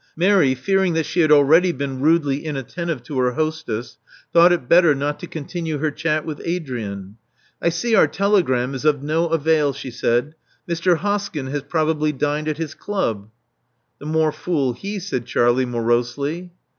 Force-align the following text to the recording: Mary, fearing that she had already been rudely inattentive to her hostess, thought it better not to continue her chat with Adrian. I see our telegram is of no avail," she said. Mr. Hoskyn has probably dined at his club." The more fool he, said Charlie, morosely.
Mary, 0.15 0.55
fearing 0.55 0.93
that 0.95 1.05
she 1.05 1.19
had 1.19 1.31
already 1.31 1.71
been 1.71 1.99
rudely 2.01 2.43
inattentive 2.43 3.03
to 3.03 3.19
her 3.19 3.33
hostess, 3.33 3.99
thought 4.33 4.51
it 4.51 4.67
better 4.67 4.95
not 4.95 5.19
to 5.19 5.27
continue 5.27 5.77
her 5.77 5.91
chat 5.91 6.25
with 6.25 6.41
Adrian. 6.43 7.17
I 7.61 7.69
see 7.69 7.93
our 7.93 8.07
telegram 8.07 8.73
is 8.73 8.83
of 8.83 9.03
no 9.03 9.27
avail," 9.27 9.73
she 9.73 9.91
said. 9.91 10.33
Mr. 10.67 10.97
Hoskyn 10.97 11.51
has 11.51 11.61
probably 11.61 12.11
dined 12.11 12.47
at 12.47 12.57
his 12.57 12.73
club." 12.73 13.29
The 13.99 14.07
more 14.07 14.31
fool 14.31 14.73
he, 14.73 14.97
said 14.97 15.27
Charlie, 15.27 15.67
morosely. 15.67 16.49